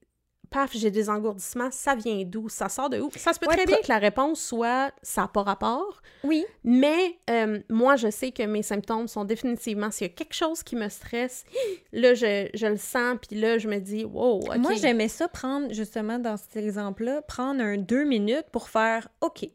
[0.49, 1.69] Paf, j'ai des engourdissements.
[1.71, 2.49] Ça vient d'où?
[2.49, 3.09] Ça sort de où?
[3.15, 6.01] Ça se peut Ouais, très bien que la réponse soit «ça n'a pas rapport».
[6.23, 10.33] Oui, Mais euh, moi, je sais que mes symptômes sont définitivement, s'il y a quelque
[10.33, 11.45] chose qui me stresse,
[11.93, 14.57] là, je, je le sens, puis là, je me dis, wow, OK.
[14.57, 19.47] Moi, j'aimais ça prendre, justement, dans cet exemple-là, prendre un deux minutes pour faire OK.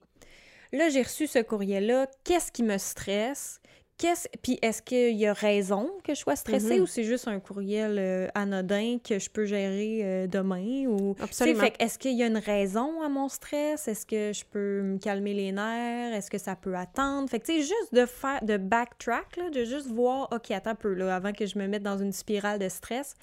[0.73, 2.07] Là, j'ai reçu ce courriel-là.
[2.25, 3.61] Qu'est-ce qui me stresse?
[4.03, 4.27] Qu'est-ce...
[4.43, 6.83] Puis est-ce qu'il y a raison que je sois stressée Mhm.
[6.83, 10.87] ou c'est juste un courriel euh, anodin que je peux gérer euh, demain?
[10.89, 11.15] Ou...
[11.21, 11.61] Absolument.
[11.61, 13.87] Fait est-ce qu'il y a une raison à mon stress?
[13.87, 16.15] Est-ce que je peux me calmer les nerfs?
[16.15, 17.31] Est-ce que ça peut attendre?
[17.31, 20.71] Fait que, tu sais, juste de faire, de backtrack, là, de juste voir, OK, attends
[20.71, 23.15] un peu, là, avant que je me mette dans une spirale de stress,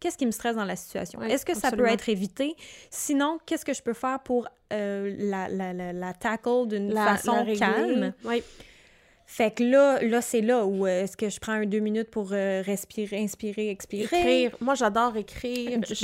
[0.00, 1.22] qu'est-ce qui me stresse dans la situation?
[1.22, 2.54] Est-ce que ça peut être évité?
[2.90, 7.46] Sinon, qu'est-ce que je peux faire pour euh, la, la, la, la tackle d'une façon
[7.58, 8.12] calme?
[8.24, 8.42] Oui.
[9.28, 12.10] Fait que là, là c'est là où euh, est-ce que je prends un deux minutes
[12.10, 14.04] pour euh, respirer, inspirer, expirer?
[14.04, 14.56] Écrire.
[14.60, 15.80] Moi, j'adore écrire.
[15.88, 15.94] Je-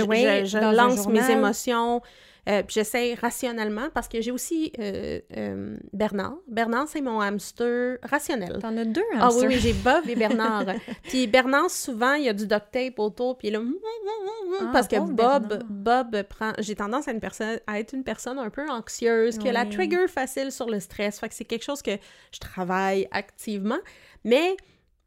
[0.45, 2.03] Je, lance mes émotions.
[2.49, 6.35] Euh, puis j'essaie rationnellement parce que j'ai aussi euh, euh, Bernard.
[6.49, 8.59] Bernard, c'est mon hamster rationnel.
[8.61, 9.49] T'en as deux, Ah oui, hamsters.
[9.49, 10.65] oui, j'ai Bob et Bernard.
[11.05, 13.61] puis Bernard, souvent, il y a du duct tape autour, puis là...
[14.61, 15.59] Ah, parce que Bob, Bernard.
[15.69, 16.53] Bob prend...
[16.59, 19.63] J'ai tendance à, une personne, à être une personne un peu anxieuse, qui a la
[19.63, 19.71] Oui.
[19.71, 21.21] trigger facile sur le stress.
[21.21, 21.93] Fait que c'est quelque chose que
[22.33, 23.79] je travaille activement.
[24.25, 24.57] Mais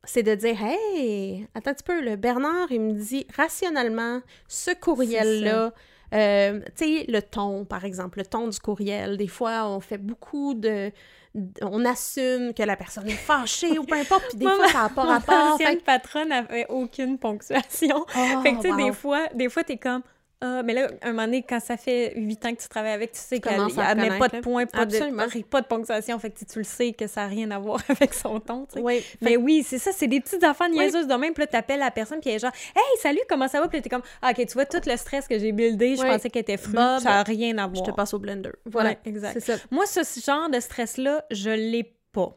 [0.05, 4.71] c'est de dire, hey, attends un petit peu, le Bernard, il me dit rationnellement, ce
[4.71, 5.73] courriel-là,
[6.13, 9.17] euh, tu sais, le ton, par exemple, le ton du courriel.
[9.17, 10.91] Des fois, on fait beaucoup de.
[11.61, 14.83] On assume que la personne est fâchée ou peu importe, puis des Moi, fois, ça
[14.83, 15.53] n'a pas Mon rapport.
[15.53, 18.05] ancienne Fait patronne n'avait aucune ponctuation.
[18.17, 18.77] Oh, fait que, tu sais, wow.
[18.77, 20.01] des fois, des fois, t'es comme...
[20.41, 23.13] Ah, mais là, un moment donné, quand ça fait huit ans que tu travailles avec,
[23.13, 24.41] tu sais Tu qu'elle met pas de là.
[24.41, 25.25] point, pas Absolument.
[25.27, 26.19] de, pas de ponctuation.
[26.19, 28.65] Fait que tu- tu le sais que ça n'a rien à voir avec son ton,
[28.65, 28.81] tu sais.
[28.81, 31.33] Oui, Mais oui, c'est ça, c'est des petites affaires niaiseuses de même.
[31.33, 33.67] Puis là, t'appelles la personne, puis elle est genre, Hey, salut, comment ça va?
[33.69, 36.01] Puis là, t'es comme, ah, ok, tu vois, tout le stress que j'ai buildé, je
[36.01, 36.07] Oui.
[36.09, 37.83] pensais qu'elle était fru, Bob, ça n'a rien à je voir.
[37.87, 38.51] te passe au blender.
[38.65, 39.39] Voilà, Ouais, exact.
[39.39, 39.53] Ça.
[39.71, 42.35] Moi, ce genre de stress-là, je l'ai pas.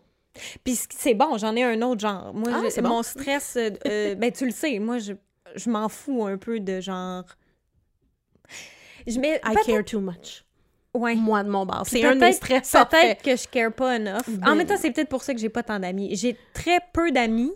[0.63, 2.33] Puis c'est bon, j'en ai un autre genre.
[2.33, 2.89] Moi, Ah, je- bon.
[2.91, 5.15] mon stress, euh, euh, ben tu le sais, moi, je,
[5.57, 7.25] je m'en fous un peu de genre...
[9.09, 9.41] Je mets...
[9.45, 10.45] I care too much.
[10.95, 11.15] Ouais.
[11.15, 11.67] Moi, de mon.
[11.67, 12.71] Puis C'est un des stress.
[12.73, 14.23] Peut-être que je care pas enough.
[14.45, 16.15] En même temps, c'est peut-être pour ça que j'ai pas tant d'amis.
[16.17, 17.53] J'ai très peu d'amis.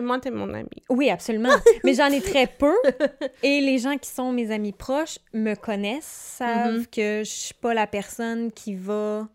[0.00, 0.70] Moi, t'es mon ami.
[0.88, 1.50] Oui, absolument.
[1.84, 2.72] mais j'en ai très peu.
[3.42, 6.06] Et les gens qui sont mes amis proches me connaissent,
[6.38, 6.86] savent Mhm.
[6.86, 9.28] que je suis pas la personne qui va,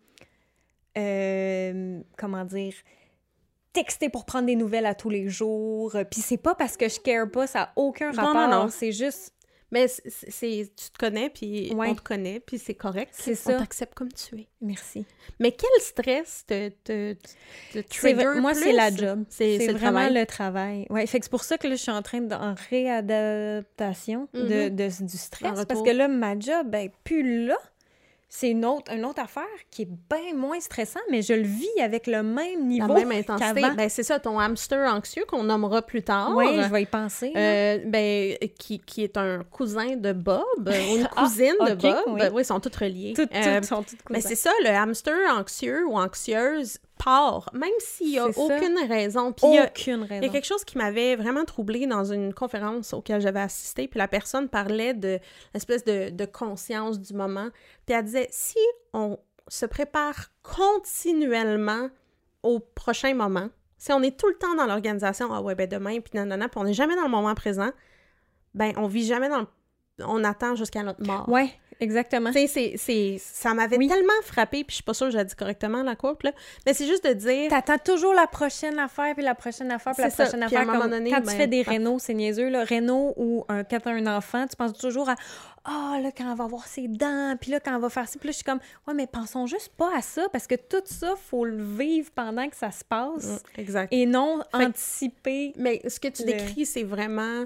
[0.96, 2.72] euh, comment dire,
[3.72, 5.92] texter pour prendre des nouvelles à tous les jours.
[6.10, 8.34] Puis c'est pas parce que je care pas, ça a aucun Non, rapport.
[8.48, 8.68] non, non.
[8.68, 9.32] C'est juste,
[9.70, 11.88] Mais c'est, c'est- tu te connais, puis Ouais.
[11.90, 13.10] on te connaît, puis c'est correct.
[13.12, 13.58] C'est On ça.
[13.58, 14.48] t'accepte comme tu es.
[14.62, 15.04] merci.
[15.40, 17.14] Mais quel stress te, te,
[17.90, 19.24] trigger moi, c'est la job.
[19.28, 20.14] C'est, vraiment travail?
[20.14, 20.86] le travail.
[20.90, 24.28] Ouais, fait que c'est pour ça que là, je suis en train de, en réadaptation
[24.34, 24.76] de, Mhm.
[24.76, 25.64] de- du stress.
[25.66, 27.56] Parce que là, ma job, ben, plus là.
[28.30, 31.80] C'est une autre, une autre affaire qui est bien moins stressant, mais je le vis
[31.80, 32.92] avec le même La niveau.
[32.94, 33.62] même intensité.
[33.74, 36.32] Ben, c'est ça, ton hamster anxieux qu'on nommera plus tard.
[36.36, 37.32] Oui, je vais y penser.
[37.34, 41.74] Euh, ben, qui, qui est un cousin de Bob, euh, ou une Ah, cousine de
[41.74, 41.94] Bob.
[42.08, 42.20] oui.
[42.34, 43.14] Oui, ils sont toutes reliés.
[43.16, 44.28] toutes, toutes Euh, sont toutes Mais cousins.
[44.28, 48.40] c'est ça, le hamster anxieux ou anxieuse part, même s'il n'y a ça.
[48.40, 49.32] aucune raison.
[49.32, 50.22] Puis il y a, aucune raison.
[50.22, 53.88] il y a quelque chose qui m'avait vraiment troublée dans une conférence auquel j'avais assisté,
[53.88, 55.18] puis la personne parlait de
[55.54, 57.48] l'espèce de, de conscience du moment.
[57.86, 58.58] Puis elle disait, si
[58.92, 61.88] on se prépare continuellement
[62.42, 66.00] au prochain moment, si on est tout le temps dans l'organisation, ah ouais, ben demain,
[66.00, 67.70] puis nanana, puis on n'est jamais dans le moment présent,
[68.54, 69.46] ben on vit jamais dans le...
[70.00, 71.28] On attend jusqu'à notre mort.
[71.28, 72.30] Ouais, exactement.
[72.32, 73.88] C'est- ça m'avait Oui.
[73.88, 76.32] tellement frappé, puis je suis pas sûre que j'ai dit correctement la quote, là.
[76.66, 77.50] Mais c'est juste de dire.
[77.50, 80.24] T'attends toujours la prochaine affaire, puis la prochaine affaire, puis la ça.
[80.24, 80.74] prochaine Puis à un affaire.
[80.74, 81.70] moment comme donné, quand tu ben, fais des ah.
[81.70, 82.64] rénaux, c'est niaiseux, là.
[82.64, 85.14] Rénaux ou un, quand t'as un enfant, tu penses toujours à
[85.70, 88.18] Ah, là, quand elle va avoir ses dents, puis là, quand elle va faire ça.
[88.18, 90.80] Puis là, je suis comme Ouais, mais pensons juste pas à ça, parce que tout
[90.86, 93.26] ça, faut le vivre pendant que ça se passe.
[93.56, 93.92] Mm, Exact.
[93.92, 95.52] Et non Fait que- anticiper.
[95.56, 97.44] Mais ce que tu Le- décris, c'est vraiment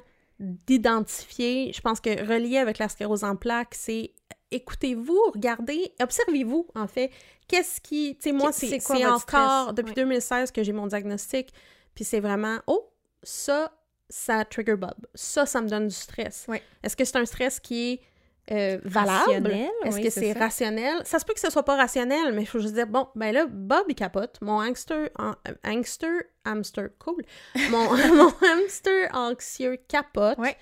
[0.66, 1.72] d'identifier.
[1.74, 4.10] Je pense que relié avec la sclérose en plaques, c'est
[4.54, 7.10] écoutez-vous, regardez, observez-vous, en fait.
[7.48, 8.16] Qu'est-ce qui.
[8.16, 8.74] Tu sais, moi, C'est
[9.06, 9.74] encore stress?
[9.74, 10.02] depuis Ouais.
[10.04, 11.52] 2016 que j'ai mon diagnostic,
[11.94, 12.90] puis c'est vraiment oh,
[13.22, 13.72] ça,
[14.08, 14.94] ça trigger Bob.
[15.14, 16.46] Ça, ça me donne du stress.
[16.48, 16.62] Ouais.
[16.82, 18.00] Est-ce que c'est un stress qui est
[18.52, 19.18] euh, valable?
[19.26, 20.96] Rationnel, Est-ce oui, que c'est rationnel?
[21.04, 23.32] Ça se peut que ce soit pas rationnel, mais il faut juste dire, bon, ben
[23.32, 24.38] là, Bob, il capote.
[24.40, 27.22] Mon hamster, an- euh, hamster, hamster, cool.
[27.70, 27.84] Mon,
[28.16, 30.38] mon hamster anxieux capote.
[30.38, 30.56] Ouais.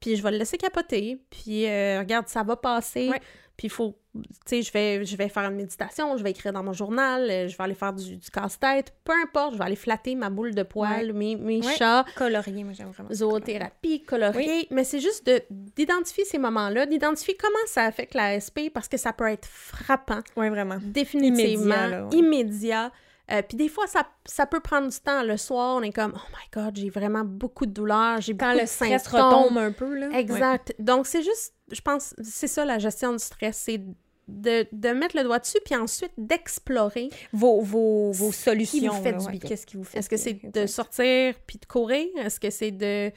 [0.00, 1.20] Puis je vais le laisser capoter.
[1.30, 3.08] Puis euh, regarde, ça va passer.
[3.08, 3.20] Ouais.
[3.56, 6.52] Puis il faut, tu sais, je vais, je vais faire une méditation, je vais écrire
[6.52, 8.94] dans mon journal, euh, je vais aller faire du, du casse-tête.
[9.02, 11.74] Peu importe, je vais aller flatter ma boule de poils, mes, mes Ouais.
[11.76, 13.12] chats Colorier, moi, j'aime vraiment.
[13.12, 18.70] zoothérapie, colorier, mais c'est juste de d'identifier ces moments-là, d'identifier comment ça affecte la SP
[18.72, 20.20] parce que ça peut être frappant.
[20.36, 20.76] Ouais, vraiment.
[20.80, 22.16] définitivement, Immédiat, là, ouais.
[22.16, 22.92] immédiat.
[23.30, 25.22] Euh, puis des fois, ça, ça peut prendre du temps.
[25.22, 28.46] Le soir, on est comme «Oh my God, j'ai vraiment beaucoup de douleur, j'ai Quand
[28.46, 29.22] beaucoup le de stress symptômes.
[29.42, 30.08] retombe un peu, là.
[30.18, 30.74] Exact.
[30.78, 33.82] Donc, c'est juste, je pense, c'est ça la gestion du stress, c'est
[34.28, 37.10] de, de mettre le doigt dessus, puis ensuite d'explorer.
[37.32, 38.92] Vos, vos, vos Ce qui solutions.
[38.92, 39.40] vous fait là, du bien.
[39.48, 42.06] Qu'est-ce qui vous fait Est-ce que c'est de sortir puis de courir?
[42.18, 43.10] Est-ce que c'est de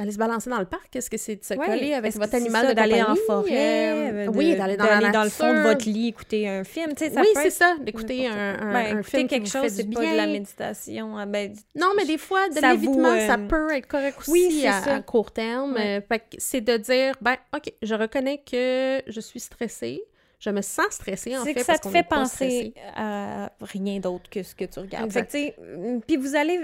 [0.00, 0.96] d'aller se balancer dans le parc?
[0.96, 1.66] Est-ce que c'est de se Ouais.
[1.66, 4.90] coller avec votre animal ça, de d'aller en forêt, Euh, de- oui, d'aller dans la
[4.92, 5.12] d'aller nature.
[5.12, 7.52] dans le fond de votre lit, écouter un film, tu sais, ça oui, c'est être
[7.52, 11.18] ça, d'écouter un, un, Ben, un film quelque chose, c'est pas de la méditation.
[11.18, 14.66] ah, Ben, Non, mais des fois, de l'évitement, euh, ça peut être correct aussi oui,
[14.66, 14.94] à, ça.
[14.96, 15.74] à court terme.
[15.74, 16.02] Ouais.
[16.10, 20.02] Euh, c'est de dire, ben, OK, je reconnais que je suis stressée.
[20.38, 24.00] Je me sens stressée, en c'est fait, que ça parce te fait penser à rien
[24.00, 25.14] d'autre que ce que tu regardes.
[25.14, 26.58] Euh, Puis vous allez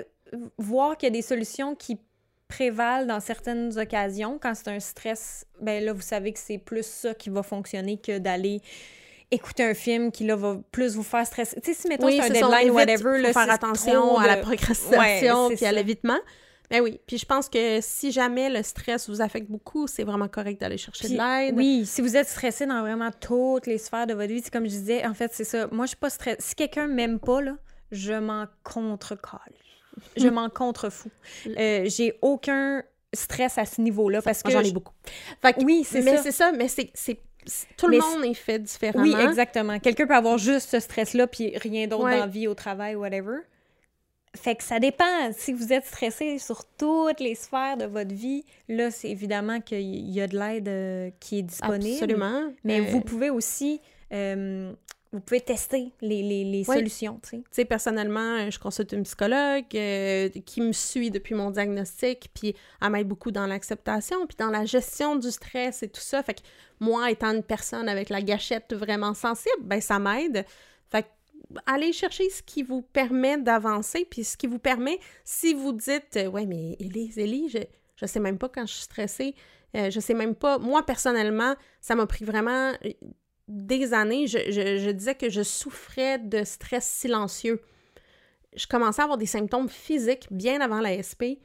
[0.56, 1.98] voir qu'il y a des solutions qui
[2.48, 4.38] prévalent dans certaines occasions.
[4.40, 7.98] Quand c'est un stress, ben là, vous savez que c'est plus ça qui va fonctionner
[7.98, 8.60] que d'aller
[9.30, 11.60] écouter un film qui, là, va plus vous faire stresser.
[11.60, 14.36] Tu sais, si, mettons, Oui, c'est un deadline, évite, whatever, là, faire attention à la
[14.36, 16.18] de- procrastination Ouais, puis à l'évitement.
[16.68, 20.26] Ben oui, puis je pense que si jamais le stress vous affecte beaucoup, c'est vraiment
[20.26, 21.54] correct d'aller chercher Puis, de l'aide.
[21.56, 24.64] Oui, si vous êtes stressé dans vraiment toutes les sphères de votre vie, c'est comme
[24.64, 25.68] je disais, en fait, c'est ça.
[25.70, 26.38] Moi, je suis pas stressée.
[26.40, 27.56] Si quelqu'un m'aime pas, là,
[27.92, 29.38] je m'en contre-colle.
[30.16, 31.10] Je m'en contre-fous.
[31.58, 32.82] Euh, J'ai aucun
[33.14, 34.50] stress à ce niveau-là parce que...
[34.50, 34.92] J'en ai beaucoup.
[35.42, 36.22] Fait que- Oui, c'est mais ça.
[36.22, 36.90] c'est ça, mais c'est
[37.76, 39.02] tout Mais le monde est fait différemment.
[39.04, 39.78] Oui, exactement.
[39.78, 42.14] Quelqu'un peut avoir juste ce stress-là puis rien d'autre Ouais.
[42.14, 43.36] dans la vie, au travail, whatever.
[44.36, 45.04] Fait que ça dépend.
[45.32, 50.10] Si vous êtes stressé sur toutes les sphères de votre vie, là, c'est évidemment qu'il
[50.10, 51.94] y a de l'aide euh, qui est disponible.
[51.94, 52.52] Absolument.
[52.64, 53.80] Mais Euh, vous pouvez aussi,
[54.12, 54.72] euh,
[55.12, 56.76] vous pouvez tester les, les, les Ouais.
[56.76, 57.64] solutions, tu sais.
[57.64, 62.90] Personnellement, euh, je consulte une psychologue euh, qui me suit depuis mon diagnostic, puis elle
[62.90, 66.22] m'aide beaucoup dans l'acceptation, puis dans la gestion du stress et tout ça.
[66.22, 66.40] Fait que
[66.80, 70.44] moi, étant une personne avec la gâchette vraiment sensible, ben ça m'aide.
[70.90, 71.08] Fait que
[71.66, 76.16] allez chercher ce qui vous permet d'avancer, puis ce qui vous permet, si vous dites,
[76.16, 77.58] euh, ouais, mais Élise, Élie, je,
[77.96, 79.34] je sais même pas quand je suis stressée,
[79.76, 80.58] euh, je sais même pas.
[80.58, 82.72] Moi, personnellement, ça m'a pris vraiment
[83.48, 84.26] des années.
[84.26, 87.62] Je, je, je, disais que je souffrais de stress silencieux.
[88.54, 91.38] Je commençais à avoir des symptômes physiques bien avant la SP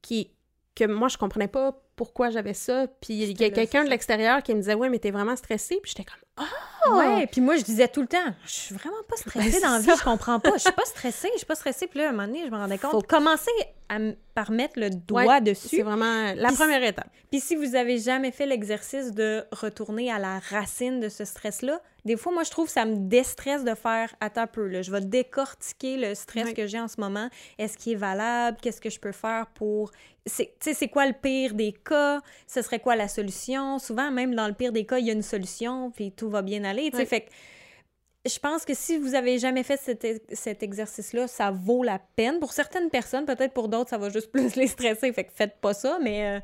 [0.00, 0.30] qui,
[0.74, 2.86] que moi, je comprenais pas pourquoi j'avais ça.
[3.00, 5.78] Puis il y a quelqu'un de l'extérieur qui me disait Ouais, mais t'es vraiment stressée.
[5.82, 6.44] Puis j'étais comme Ah!
[6.90, 9.70] Ouais, puis moi, je disais tout le temps Je suis vraiment pas Ben, stressée dans
[9.70, 10.52] la vie, je comprends pas.
[10.54, 11.86] Je suis pas stressée, je suis pas stressée.
[11.86, 12.90] Puis là, à un moment donné, je me rendais compte.
[12.90, 13.50] Faut commencer
[13.88, 13.98] à
[14.34, 15.68] par mettre le doigt Ouais, dessus.
[15.76, 17.08] C'est vraiment la première étape.
[17.30, 21.80] Puis si vous avez jamais fait l'exercice de retourner à la racine de ce stress-là,
[22.04, 24.82] des fois, moi, je trouve que ça me déstresse de faire attends un peu, là,
[24.82, 26.54] je vais décortiquer le stress Oui.
[26.54, 27.28] que j'ai en ce moment.
[27.58, 28.58] Est-ce qu'il est valable?
[28.60, 29.90] Qu'est-ce que je peux faire pour.
[30.26, 32.20] c'est- Tu sais, c'est quoi le pire des cas?
[32.46, 33.78] Ce serait quoi la solution?
[33.78, 36.42] Souvent, même dans le pire des cas, il y a une solution, puis tout va
[36.42, 36.90] bien aller.
[36.90, 37.06] Tu sais, Oui.
[37.08, 37.30] fait que
[38.24, 42.38] je pense que si vous avez jamais fait cet, cet exercice-là, ça vaut la peine.
[42.38, 45.12] Pour certaines personnes, peut-être pour d'autres, ça va juste plus les stresser.
[45.12, 46.40] Fait que faites pas ça, mais euh,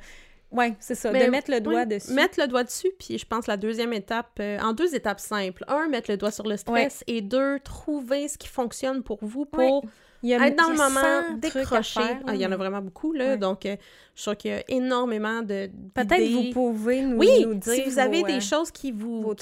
[0.52, 1.10] ouais, c'est ça.
[1.10, 2.12] Mais de mettre le doigt oui, dessus.
[2.12, 5.64] Mettre le doigt dessus, puis je pense la deuxième étape, euh, en deux étapes simples.
[5.68, 9.44] Un, mettre le doigt sur le stress, et deux, trouver ce qui fonctionne pour vous
[9.44, 9.84] pour
[10.22, 12.00] Il y a- être dans il le y a moment, 100 trucs à décrocher.
[12.26, 13.30] Ah, il y en a vraiment beaucoup, là.
[13.30, 13.36] Ouais.
[13.36, 13.76] Donc, euh,
[14.18, 15.70] je suis qu'il y a énormément de.
[15.94, 18.90] Peut-être vous pouvez nous, Oui, nous dire si vous avez vos, des euh, choses qui
[18.90, 19.32] vous,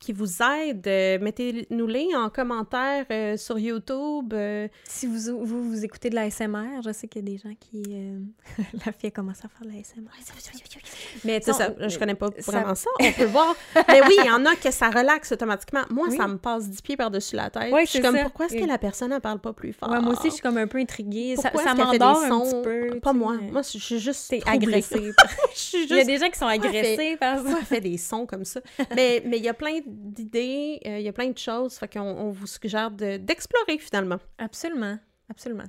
[0.00, 4.32] qui, vous aident, euh, mettez-nous-les en commentaire euh, sur YouTube.
[4.34, 7.38] euh, Si vous, vous, vous écoutez de la SMR, je sais qu'il y a des
[7.38, 7.84] gens qui...
[8.84, 10.10] la fille a commencé à faire de la SMR.
[11.24, 12.90] Mais non, ça, je connais pas ça- vraiment ça.
[12.98, 13.54] On peut voir.
[13.88, 15.82] Mais oui, il y en a que ça relaxe automatiquement.
[15.90, 16.16] Moi, Oui.
[16.16, 17.72] ça me passe dix pieds par-dessus la tête.
[17.80, 18.22] Je suis comme, ça.
[18.24, 19.88] pourquoi est-ce que la personne ne parle pas plus fort?
[19.90, 21.36] Ouais, moi aussi, je suis comme un peu intriguée.
[21.36, 22.62] Ça, Pourquoi ça fait m'endort des un petit
[22.92, 23.00] peu.
[23.00, 23.34] Pas moi.
[23.52, 24.66] Moi, je suis juste T'es troublée.
[24.68, 25.12] agressée.
[25.54, 26.06] je suis Il y a juste...
[26.06, 27.54] des gens qui sont agressés par ça.
[27.58, 28.60] Elle fait des sons comme ça?
[28.94, 31.74] mais mais il y a plein d'idées, euh, il y a plein de choses.
[31.74, 34.18] Fait qu'on on vous suggère de- d'explorer, finalement.
[34.38, 34.98] Absolument.
[35.30, 35.64] Absolument.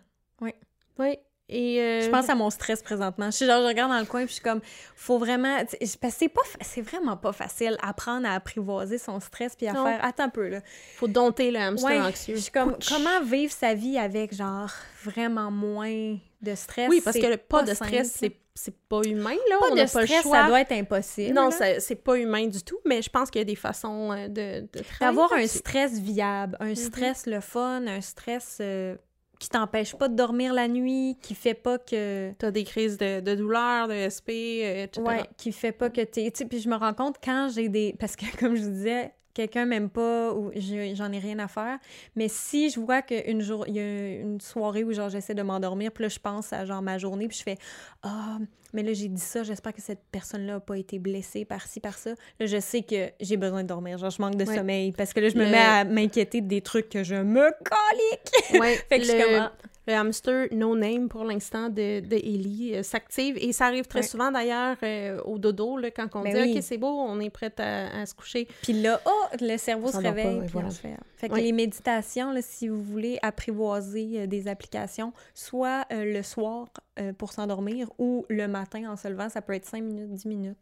[1.00, 1.16] Oui.
[1.50, 1.80] Et...
[1.80, 3.28] euh, Je pense à mon stress présentement.
[3.28, 4.60] Je suis genre, je regarde dans le coin puis je suis comme,
[4.96, 9.74] faut vraiment, c'est pas, c'est vraiment pas facile apprendre à apprivoiser son stress puis à
[9.74, 9.86] Non.
[9.86, 10.60] faire, attends un peu là.
[10.98, 12.36] faut dompter le hamster Ouais, anxieux.
[12.36, 12.90] je suis comme, Ouch.
[12.90, 14.72] comment vivre sa vie avec genre
[15.04, 16.90] vraiment moins de stress.
[16.90, 19.58] Oui, parce que le pas de stress, c'est c'est pas humain, là.
[19.60, 20.42] pas on de pas stress, le choix.
[20.42, 21.34] ça doit être impossible.
[21.34, 24.28] Non, c'est pas humain du tout, mais je pense qu'il y a des façons euh,
[24.28, 28.96] de, de D'avoir un stress viable, un stress le fun, un stress euh,
[29.40, 33.20] qui t'empêche pas de dormir la nuit, qui fait pas que T'as des crises de,
[33.20, 35.06] de douleur, de SP, euh, etc.
[35.06, 36.32] Ouais, qui fait pas que t'es.
[36.32, 37.96] Puis je me rends compte quand j'ai des.
[38.00, 41.78] Parce que, comme je vous disais, quelqu'un m'aime pas ou j'en ai rien à faire.
[42.16, 45.44] Mais si je vois qu'une jour, il y a une soirée où genre j'essaie de
[45.44, 47.58] m'endormir, puis là je pense à genre ma journée, puis je fais
[48.04, 48.40] Ah,
[48.74, 51.80] mais là j'ai dit ça, j'espère que cette personne-là a pas été blessée par ci,
[51.80, 52.12] par ça.
[52.40, 54.56] Là je sais que j'ai besoin de dormir, genre je manque de Ouais.
[54.56, 54.92] sommeil.
[54.92, 58.60] Parce que là je me Le- mets à m'inquiéter des trucs que je me colique.
[58.62, 59.48] Ouais, Fait que le.
[59.88, 64.00] Le hamster no name pour l'instant de, de Ellie euh, s'active et ça arrive très
[64.02, 64.06] Ouais.
[64.06, 66.56] souvent d'ailleurs euh, au dodo là, quand on Ben dit oui.
[66.58, 69.88] ok c'est beau on est prête à, à se coucher Puis là, oh, le cerveau
[69.88, 70.36] se pas, réveille.
[70.36, 70.70] ouais, puis voilà.
[70.70, 70.96] fait...
[71.16, 71.42] fait que Ouais.
[71.42, 76.68] les méditations, là, si vous voulez apprivoiser euh, des applications, soit euh, le soir
[77.00, 80.26] euh, pour s'endormir ou le matin en se levant, ça peut être 5 minutes, 10
[80.28, 80.58] minutes.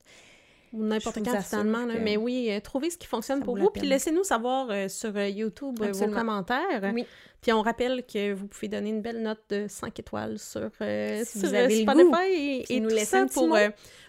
[0.75, 3.69] Ou n'importe quand finalement que mais oui euh, trouvez ce qui fonctionne ça pour vous
[3.69, 6.17] puis laissez-nous savoir euh, sur euh, YouTube euh, vos Absolument.
[6.19, 7.05] commentaires Oui.
[7.41, 11.39] puis on rappelle que vous pouvez donner une belle note de 5 étoiles sur, Si
[11.39, 12.65] sur vous avez le Spotify goût.
[12.69, 13.57] et, nous tout laisser ça pour,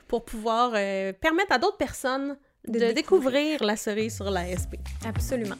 [0.09, 4.75] pour pouvoir permettre à d'autres personnes de, De découvrir la cerise sur la SP.
[5.07, 5.55] Absolument.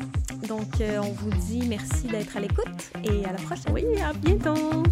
[0.49, 2.67] Donc, on vous dit merci d'être à l'écoute
[3.05, 3.73] et à la prochaine.
[3.73, 4.83] Oui, à bientôt!